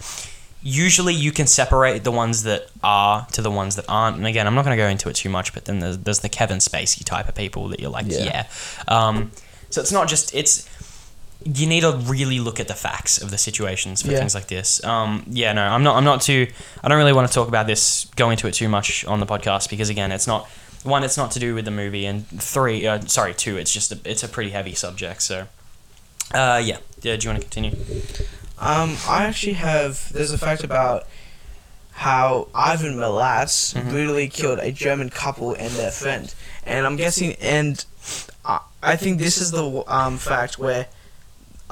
[0.64, 4.18] Usually, you can separate the ones that are to the ones that aren't.
[4.18, 6.20] And again, I'm not going to go into it too much, but then there's, there's
[6.20, 8.24] the Kevin Spacey type of people that you're like, Yeah.
[8.26, 8.46] yeah.
[8.88, 9.32] Um,
[9.72, 10.70] so it's not just it's.
[11.44, 14.20] You need to really look at the facts of the situations for Yeah.
[14.20, 14.84] things like this.
[14.84, 15.96] Um, yeah, no, I'm not.
[15.98, 16.46] I'm not too.
[16.84, 19.26] I don't really want to talk about this, go into it too much on the
[19.26, 20.48] podcast because again, it's not
[20.84, 21.04] one.
[21.04, 22.86] It's not to do with the movie, and three.
[22.88, 23.58] Uh, sorry, two.
[23.58, 25.22] It's just a, it's a pretty heavy subject.
[25.22, 25.48] So,
[26.34, 26.78] uh, yeah.
[27.02, 27.16] Yeah.
[27.18, 27.76] Do you want to continue?
[28.60, 30.12] Um, I actually have.
[30.14, 31.08] There's a fact about
[31.92, 33.90] how Ivan Milat Mhm.
[33.90, 36.34] brutally killed a German couple and their friend,
[36.66, 37.84] and I'm guessing, and
[38.46, 40.88] I, I think this is the um fact where.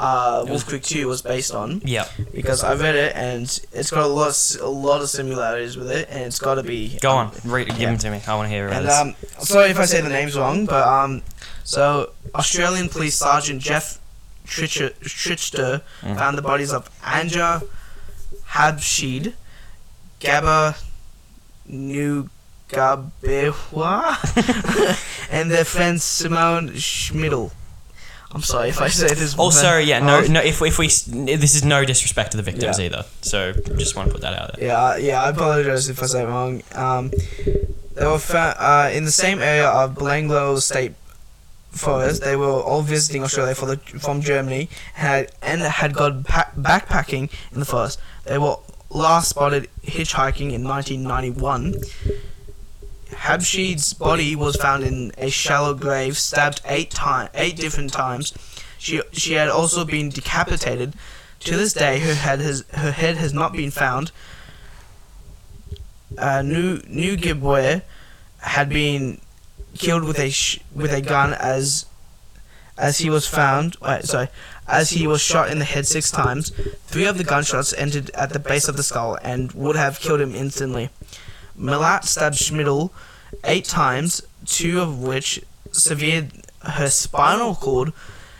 [0.01, 2.07] Uh, Wolf Creek 2 was based on Yeah.
[2.33, 5.91] because I read it and it's got a lot, of, a lot of similarities with
[5.91, 6.97] it, and it's got to be.
[7.01, 7.33] Go um, on.
[7.51, 7.88] Read, give yeah.
[7.89, 8.21] them to me.
[8.25, 8.97] I want to hear about And this.
[8.97, 11.21] um, sorry if I say the names wrong, but um,
[11.65, 13.99] so Australian Police Sergeant Jeff
[14.47, 16.17] Trichter, Trichter Mhm.
[16.17, 17.62] found the bodies of Anja
[18.47, 19.33] Habschied,
[20.21, 20.81] Gabba
[21.69, 22.27] Nugabewa,
[25.31, 27.51] and their friend Simone Schmidl.
[28.31, 29.35] I'm sorry if I say this.
[29.37, 30.39] also, but- yeah, no, um, no.
[30.41, 32.85] If if we, this is no disrespect to the victims Yeah.
[32.85, 33.05] either.
[33.21, 34.67] So just want to put that out there.
[34.67, 35.23] Yeah, yeah.
[35.23, 36.61] I apologize if I say wrong.
[36.75, 37.11] Um,
[37.95, 40.93] they were found uh, in the same area of Belanglo State
[41.71, 42.21] Forest.
[42.21, 47.31] They were all visiting Australia for the, from Germany had and had gone pa- backpacking
[47.51, 47.99] in the forest.
[48.25, 48.57] They were
[48.91, 51.75] last spotted hitchhiking in 1991.
[53.19, 58.34] Habschied's body was found in a shallow grave, stabbed eight time, eight different times.
[58.77, 60.93] She she had also been decapitated.
[61.41, 64.12] To this day, her head has her head has not been found.
[66.17, 67.82] Uh, New New Gibwe
[68.39, 69.19] had been
[69.77, 71.86] killed with a sh- with a gun as
[72.77, 73.75] as he was found.
[73.82, 74.29] Wait, sorry,
[74.65, 76.51] as he was shot in the head six times.
[76.88, 80.21] Three of the gunshots entered at the base of the skull and would have killed
[80.21, 80.89] him instantly.
[81.60, 82.91] Milat stabbed Schmidl
[83.43, 86.31] eight times, two of which severed
[86.63, 87.93] her spinal cord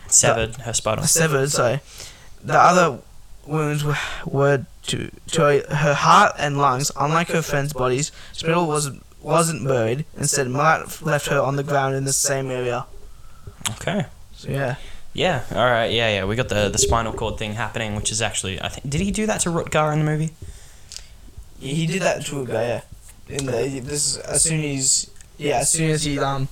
[0.08, 1.04] Severed her spinal.
[1.06, 1.52] severed.
[1.52, 1.80] Sorry,
[2.44, 3.00] the other
[3.46, 6.92] wounds were, were to to her heart and lungs.
[7.00, 8.90] Unlike her friends' bodies, Spittle was
[9.22, 10.06] wasn't buried.
[10.18, 12.86] Instead, Matt left her on the ground in the same area.
[13.72, 14.06] Okay.
[14.34, 14.76] So yeah,
[15.14, 15.44] Yeah.
[15.52, 15.92] All right.
[15.92, 16.10] Yeah.
[16.10, 16.26] Yeah.
[16.26, 19.12] We got the the spinal cord thing happening, which is actually I think did he
[19.12, 20.32] do that to Rutger in the movie?
[21.60, 22.64] he, he did that to a guy.
[22.64, 22.82] Yeah,
[23.30, 26.48] in the this as soon as yeah as soon as he um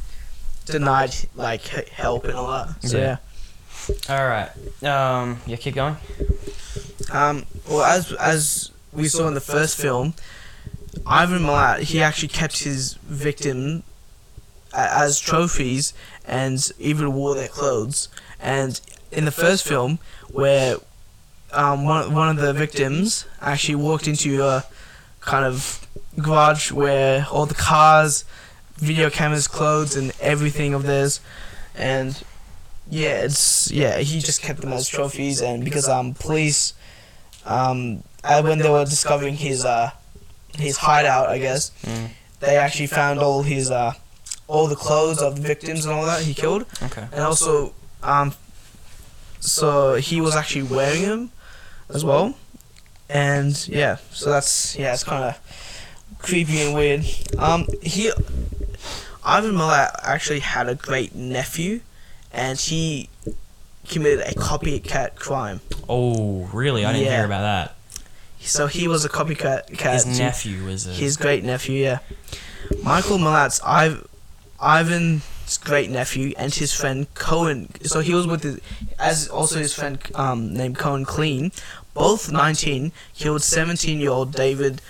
[0.66, 2.84] denied like h- help and all that.
[2.88, 3.18] So Yeah.
[4.10, 4.16] yeah.
[4.16, 4.50] All right.
[4.84, 5.42] Um.
[5.46, 5.56] Yeah.
[5.58, 5.98] Keep going.
[7.12, 10.13] Um, well, as as we saw in the first film,
[11.06, 13.84] Ivan Milat he actually kept his victim
[14.74, 15.94] a- as trophies
[16.26, 18.10] and even wore their clothes.
[18.40, 18.80] And
[19.12, 20.78] in the first film, where
[21.54, 24.66] um, one one of the victims actually walked into a
[25.32, 25.86] kind of
[26.28, 28.24] garage where all the cars,
[28.90, 31.20] video cameras, clothes, and everything of theirs,
[31.76, 32.10] and
[32.90, 36.74] yeah, it's yeah he just kept them as trophies, and because um police
[37.46, 38.04] um,
[38.48, 39.92] when they were discovering his uh,
[40.66, 42.10] his hideout, I guess Mm.
[42.40, 43.92] they actually found all his uh,
[44.48, 47.06] all the clothes of the victims and all that he killed, Okay.
[47.13, 47.74] and also
[48.13, 48.34] um,
[49.40, 51.32] so he was actually wearing them
[51.96, 52.34] as well,
[53.10, 57.06] and yeah, so that's yeah, it's kind of creepy and weird.
[57.38, 58.12] Um, he
[59.24, 61.82] Ivan Milat actually had a great nephew,
[62.32, 63.10] and he
[63.88, 65.62] committed a copycat crime.
[65.89, 66.86] Oh, really?
[66.86, 67.17] I didn't Yeah.
[67.17, 67.76] hear about that.
[68.39, 69.93] So he was a copycat cat.
[70.06, 70.91] His nephew was a.
[70.91, 72.00] His great nephew, yeah.
[72.84, 74.08] Michael Malatz, Iv-
[74.60, 75.22] Ivan
[75.63, 77.70] great nephew and his friend Cohen.
[77.84, 78.60] So he was with his,
[79.00, 81.52] as also his friend um, named Cohen Klein,
[81.98, 84.82] both 19, killed 17 year old David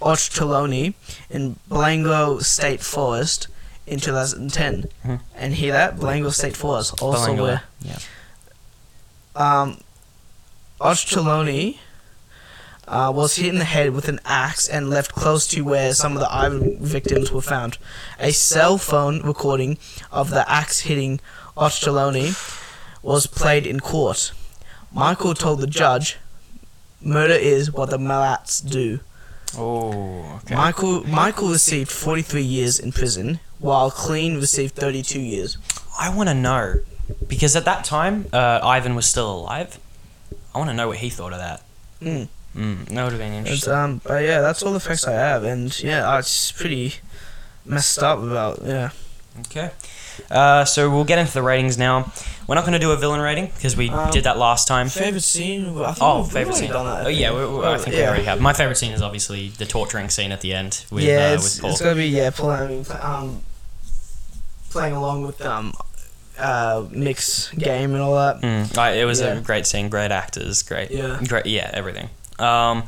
[0.00, 0.94] Auchterlonie
[1.30, 3.48] in Blango State Forest
[3.86, 4.88] in 2010.
[5.04, 5.20] Mhm.
[5.34, 5.96] And hear that?
[5.98, 7.42] Blango State Forest, also Belangolo.
[7.42, 7.98] where Yeah.
[9.36, 9.78] um,
[12.86, 16.12] uh, was hit in the head with an axe and left close to where some
[16.12, 17.78] of the Ivan victims were found.
[18.20, 19.78] A cell phone recording
[20.12, 21.20] of the axe hitting
[21.56, 22.34] Ochterlony
[23.02, 24.32] was played in court.
[24.92, 26.16] Michael told the judge,
[27.04, 29.00] "Murder is what the Milats do."
[29.56, 30.54] Oh, okay.
[30.56, 35.58] Michael Michael received 43 years in prison, while Klein received 32 years.
[35.98, 36.80] I want to know
[37.28, 39.78] because at that time uh, Ivan was still alive.
[40.54, 41.62] I want to know what he thought of that.
[42.00, 42.28] Mm.
[42.56, 43.72] Mm, that would have been It's, interesting.
[43.72, 46.94] um, but yeah, that's all the facts I have, and yeah, it's pretty
[47.64, 48.90] messed up about yeah.
[49.40, 49.70] Okay.
[50.30, 52.12] Uh, so we'll get into the ratings now.
[52.46, 54.88] We're not going to do a villain rating because we Um, did that last time.
[54.88, 55.78] Favorite scene?
[55.78, 56.70] I think Oh, favorite scene.
[56.70, 58.40] Done that, Oh yeah, we, we, I think we already have.
[58.40, 61.44] My favorite scene is obviously the torturing scene at the end with yeah, uh, it's,
[61.54, 61.70] with Paul.
[61.70, 63.40] it's gonna be yeah, playing um,
[64.70, 65.72] playing along with um,
[66.38, 68.40] uh, Mick's game and all that.
[68.42, 69.34] Mm, I, it was Yeah.
[69.34, 71.20] a great scene, great actors, great, Yeah.
[71.26, 72.10] great, yeah, everything.
[72.38, 72.84] Um,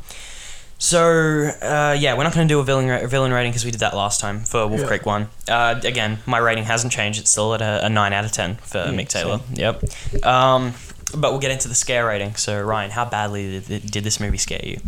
[0.79, 3.71] so uh, yeah, we're not going to do a villain ra- villain rating because we
[3.71, 4.87] did that last time for Wolf Yeah.
[4.87, 5.29] Creek One.
[5.49, 8.57] Uh, again, my rating hasn't changed; it's still at a, a nine out of ten
[8.57, 9.41] for Mm, Mick Taylor.
[9.55, 10.25] Yep.
[10.27, 10.75] Um,
[11.17, 12.35] but we'll get into the scare rating.
[12.35, 14.81] So Ryan, how badly did, did this movie scare you?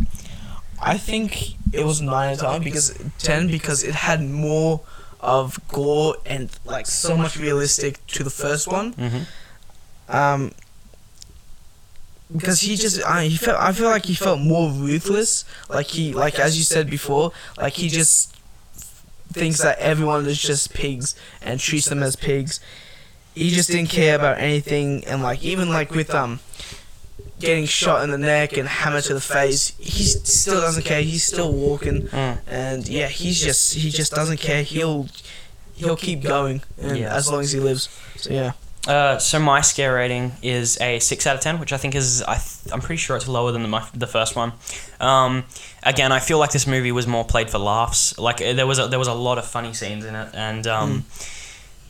[0.81, 4.81] I think it was nine out of ten because ten because it had more
[5.19, 8.93] of gore and like so much realistic to the first one.
[8.93, 10.15] Mm-hmm.
[10.15, 10.51] Um,
[12.35, 15.45] because he just, I, he felt, I feel like he felt more ruthless.
[15.69, 18.35] Like he, like as you said before, like he just
[19.31, 22.59] thinks that everyone is just pigs and treats them as pigs.
[23.35, 26.39] He just didn't care about anything, and like even like with um,
[27.39, 31.01] getting shot in the neck and hammered to the face, he still doesn't care.
[31.01, 32.39] He's still walking, Mm.
[32.47, 34.63] and yeah, he's just, he just doesn't care.
[34.63, 35.07] He'll,
[35.75, 37.15] he'll keep going, and Yeah.
[37.15, 37.87] as long as he lives.
[38.17, 38.53] So yeah.
[38.87, 42.23] Uh, so my scare rating is a six out of ten, which I think is
[42.23, 44.53] I th- I'm pretty sure it's lower than the my, the first one.
[44.99, 45.43] Um,
[45.83, 48.17] again, I feel like this movie was more played for laughs.
[48.17, 50.65] Like uh, there was a, there was a lot of funny scenes in it, and
[50.65, 51.05] um,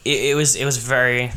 [0.04, 1.32] it, it was it was very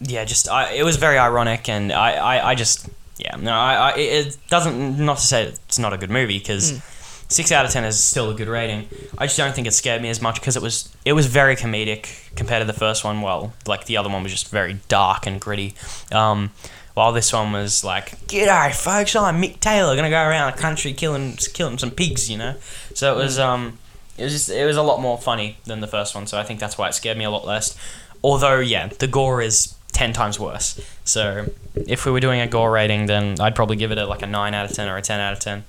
[0.00, 2.88] yeah just I, it was very ironic, and I, I, I just
[3.18, 6.38] yeah no I, I it it doesn't not to say it's not a good movie
[6.38, 6.72] because.
[6.72, 6.88] Mm.
[7.32, 8.88] Six out of ten is still a good rating.
[9.16, 11.56] I just don't think it scared me as much because it was it was very
[11.56, 13.22] comedic compared to the first one.
[13.22, 15.74] Well, like the other one was just very dark and gritty.
[16.12, 16.50] Um,
[16.94, 19.16] while this one was like, "G'day, folks!
[19.16, 22.56] I'm Mick Taylor, gonna go around the country killing killing some pigs," you know.
[22.94, 23.78] So it was um,
[24.18, 26.26] it was just it was a lot more funny than the first one.
[26.26, 27.76] So I think that's why it scared me a lot less.
[28.22, 30.80] Although, yeah, the gore is ten times worse.
[31.04, 34.22] So if we were doing a gore rating, then I'd probably give it a, like
[34.22, 35.64] a nine out of ten or a ten out of ten.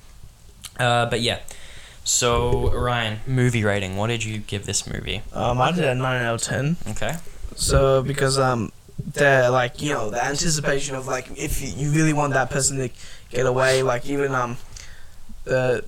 [0.79, 1.39] Uh, but yeah.
[2.03, 3.95] So Ryan, movie rating.
[3.95, 5.21] What did you give this movie?
[5.31, 6.75] Um, I did a nine out of ten.
[6.89, 7.15] Okay.
[7.55, 8.71] So because um,
[9.13, 12.89] the like you know the anticipation of like if you, really want that person to
[13.29, 14.57] get away, like even um,
[15.45, 15.85] the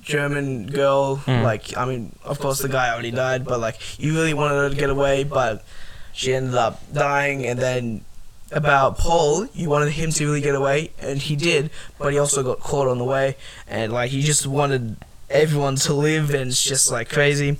[0.00, 1.42] German girl, Mm.
[1.42, 4.70] like I mean, of course the guy already died, but like you really wanted her
[4.70, 5.64] to get away, but
[6.12, 8.04] she ended up dying, and then.
[8.52, 12.42] About Paul, you wanted him to really get away, and he did, but he also
[12.42, 14.96] got caught on the way, and like he just wanted
[15.30, 17.58] everyone to live, and it's just like crazy,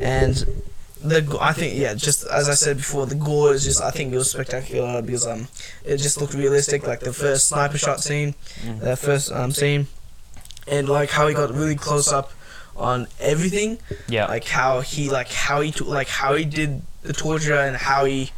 [0.00, 0.44] and
[1.02, 4.12] the I think yeah, just as I said before, the gore is just I think
[4.12, 5.46] it was spectacular because um
[5.84, 8.80] it just looked realistic, like the first sniper shot scene, Mhm.
[8.80, 9.86] the first um scene,
[10.66, 12.32] and like how he got really close up
[12.76, 13.78] on everything,
[14.08, 14.26] Yeah.
[14.26, 18.04] like how he like how he t- like how he did the torture and how
[18.04, 18.32] he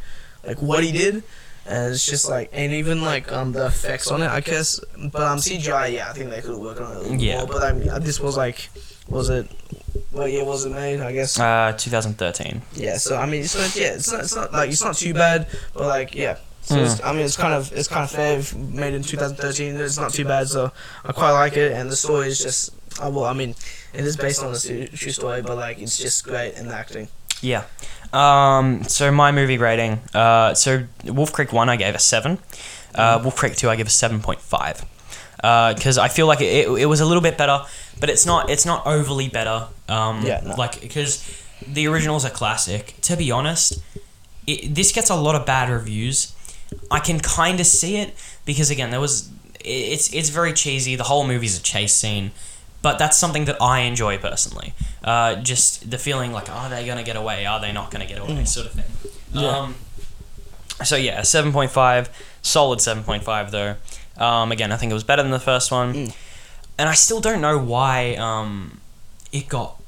[0.45, 1.23] like what he did.
[1.65, 4.79] And it's just like, and even like um the effects on it, I guess.
[5.11, 7.37] But um CGI, yeah, I think they could work on it a little Yeah.
[7.39, 7.47] more.
[7.47, 8.69] But I mean, this was like,
[9.07, 9.47] was it?
[10.11, 10.99] What year was it made?
[11.01, 11.39] I guess.
[11.39, 12.61] Uh, 2013.
[12.73, 15.13] Yeah, so I mean, it's not, yeah, it's not, it's not like it's not too
[15.13, 16.37] bad, but like yeah.
[16.63, 18.37] So it's, I mean, it's kind of it's kind of fair.
[18.39, 20.47] if Made in 2013, it's not too bad.
[20.47, 20.71] So
[21.05, 22.71] I quite like it, and the story is just.
[23.01, 23.55] Uh, well, I mean,
[23.93, 27.07] it is based on a true story, but like it's just great in the acting.
[27.41, 27.63] Yeah.
[28.13, 29.99] Um, so my movie rating.
[30.13, 32.39] Uh, so Wolf Creek one I gave a seven.
[32.93, 33.23] Uh, Mm.
[33.23, 34.83] Wolf Creek two I give a seven point five.
[35.37, 37.61] Because I feel like it, it, it was a little bit better,
[37.99, 39.67] but it's not it's not overly better.
[39.89, 40.55] Um, Yeah, no.
[40.55, 41.23] Like because
[41.65, 42.95] the original's a classic.
[43.01, 43.81] To be honest,
[44.45, 46.35] it, this gets a lot of bad reviews.
[46.91, 48.13] I can kind of see it
[48.45, 49.29] because again there was
[49.61, 50.95] it, it's it's very cheesy.
[50.95, 52.31] The whole movie's a chase scene.
[52.81, 54.73] But that's something that I enjoy personally.
[55.03, 57.45] Uh, just the feeling like, are they going to get away?
[57.45, 58.31] Are they not going to get away?
[58.31, 58.47] Mm.
[58.47, 59.11] Sort of thing.
[59.33, 59.47] Yeah.
[59.57, 59.75] Um,
[60.83, 62.09] so yeah, seven point five,
[62.41, 63.75] solid seven point five though.
[64.17, 66.15] Um, again, I think it was better than the first one, Mm.
[66.79, 68.79] and I still don't know why um,
[69.31, 69.79] it got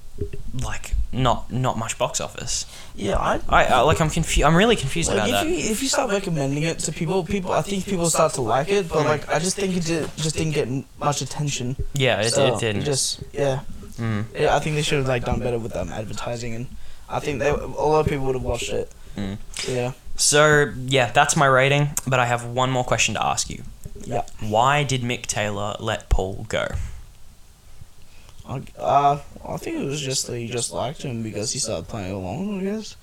[0.63, 2.65] like not not much box office.
[2.95, 4.45] Yeah, I I, I like I'm confused.
[4.45, 5.47] I'm really confused like about if that.
[5.47, 8.69] you if you start recommending it to people, people I think people start to like
[8.69, 10.67] it, but like I just think it did, just didn't get
[10.99, 11.75] much attention.
[11.93, 12.83] yeah, it, So, it didn't.
[12.83, 13.59] Just yeah,
[13.99, 14.55] Mm, yeah.
[14.55, 16.65] I think they should have like done better with um, advertising, and
[17.07, 18.91] I think they a lot of people would have watched it.
[19.15, 19.37] mm.
[19.67, 19.91] Yeah.
[20.15, 21.89] So yeah, that's my rating.
[22.07, 23.63] But I have one more question to ask you.
[24.05, 24.23] Yeah.
[24.41, 26.67] Why did Mick Taylor let Paul go?
[28.47, 31.87] I- Uh, I think it was just that he just liked him because he started
[31.87, 32.59] playing along.
[32.59, 32.95] I guess.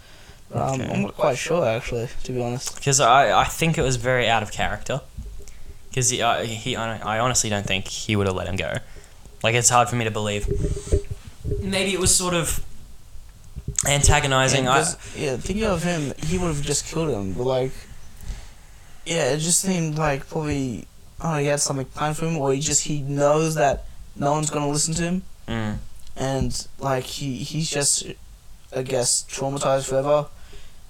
[0.53, 0.93] Um, Okay.
[0.93, 2.75] I'm not quite sure actually, to be honest.
[2.75, 5.01] Because I, I think it was very out of character.
[5.89, 8.75] Because he, uh, he I, I honestly don't think he would have let him go.
[9.43, 10.47] Like it's hard for me to believe.
[11.63, 12.63] Maybe it was sort of
[13.87, 14.65] antagonizing.
[14.65, 17.33] Yeah, I, yeah, thinking of him, he would have just killed him.
[17.33, 17.73] But like,
[19.07, 20.87] yeah, it just seemed like probably
[21.21, 23.85] I know, he had something planned for him, or he just he knows that
[24.17, 25.77] no one's gonna listen to him, mm,
[26.17, 28.07] and like he he's just,
[28.75, 30.27] I guess, traumatized forever.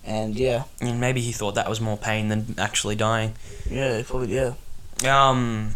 [0.05, 3.35] And yeah, and maybe he thought that was more pain than actually dying.
[3.69, 4.53] yeah, probably yeah.
[5.05, 5.75] Um,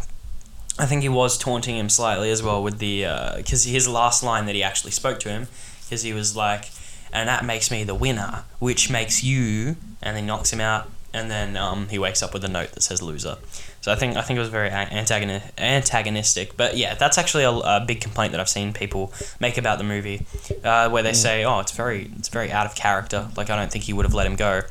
[0.77, 3.05] I think he was taunting him slightly as well with the
[3.37, 5.47] because his last line that he actually spoke to him
[5.83, 6.71] because he was like,
[7.13, 11.25] and that makes me the winner, which makes you, and then knocks him out, and
[11.31, 13.35] then um, he wakes up with a note that says loser.
[13.81, 16.57] So I think I think it was very antagoni- antagonistic.
[16.57, 19.83] But yeah, that's actually a, a big complaint that I've seen people make about the
[19.83, 20.25] movie,
[20.63, 21.25] uh, where they Mm.
[21.27, 23.27] say, oh, it's very it's very out of character.
[23.37, 24.61] Like I don't think he would have let him go,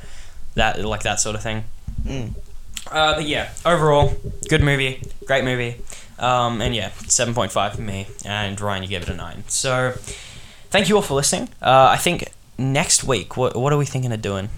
[0.55, 1.65] that like that sort of thing.
[2.05, 2.35] Mm.
[2.91, 4.13] Uh, but yeah, overall,
[4.49, 5.77] good movie, great movie,
[6.19, 8.07] um, and yeah, seven point five for me.
[8.25, 9.45] And Ryan, you gave it a nine.
[9.49, 9.95] So,
[10.71, 11.49] thank you all for listening.
[11.63, 12.29] Uh, I think
[12.59, 14.49] next week, what what are we thinking of doing?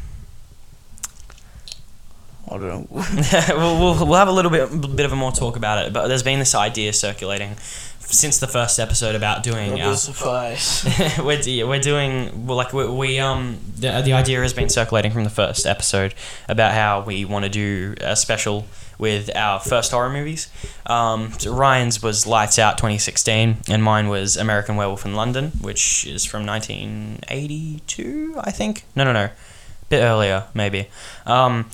[2.49, 2.87] I don't know.
[3.57, 5.93] we'll, we'll, we'll have a little bit bit of a more talk about it.
[5.93, 7.57] But there's been this idea circulating
[8.01, 9.81] since the first episode about doing.
[9.81, 9.97] Uh,
[11.19, 15.25] we're, we're doing well, like we, we um the, the idea has been circulating from
[15.25, 16.15] the first episode
[16.49, 18.67] about how we want to do a special
[18.99, 20.49] with our first horror movies.
[20.87, 26.07] Um, so Ryan's was Lights Out 2016, and mine was American Werewolf in London, which
[26.07, 28.85] is from 1982, I think.
[28.95, 29.33] No, no, no, a
[29.91, 30.89] bit earlier maybe.
[31.27, 31.67] Um,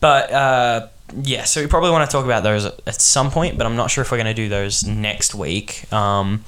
[0.00, 0.88] but uh,
[1.22, 3.90] yeah, so we probably want to talk about those at, some point, but I'm not
[3.90, 5.90] sure if we're going to do those next week.
[5.92, 6.44] Um,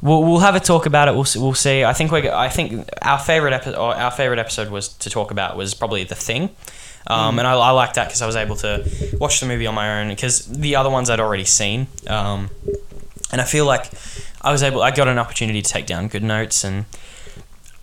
[0.00, 1.12] we'll, we'll have a talk about it.
[1.12, 1.84] We'll, we'll see.
[1.84, 5.56] I think we I think our favorite episode our favorite episode was to talk about
[5.56, 6.50] was probably the thing.
[7.06, 8.88] Um, and I, I like that because I was able to
[9.20, 11.86] watch the movie on my own because the other ones I'd already seen.
[12.06, 12.48] Um,
[13.30, 13.90] and I feel like
[14.40, 16.86] I was able, I got an opportunity to take down good notes and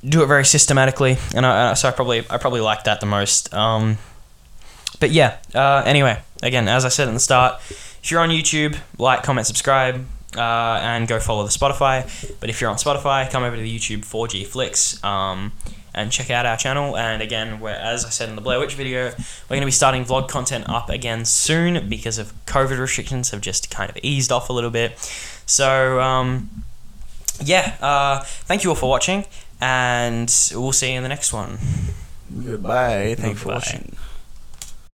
[0.04, 1.18] do it very systematically.
[1.36, 3.54] And I, so I probably, I probably liked that the most.
[3.54, 4.00] Um,
[5.02, 8.78] but yeah, uh, anyway, again, as I said at the start, if you're on YouTube,
[8.98, 10.06] like, comment, subscribe,
[10.38, 12.04] uh, and go follow the Spotify.
[12.40, 15.54] But if you're on Spotify, come over to the YouTube 4G Flicks um,
[15.94, 16.96] and check out our channel.
[16.96, 19.72] And again, we're, as I said in the Blair Witch video, we're going to be
[19.72, 24.32] starting vlog content up again soon because of COVID restrictions have just kind of eased
[24.32, 24.98] off a little bit.
[25.48, 26.64] So, um,
[27.44, 29.26] yeah, uh, thank you all for watching,
[29.60, 31.58] and we'll see you in the next one.
[32.46, 33.16] Goodbye.
[33.18, 33.98] Thanks for watching.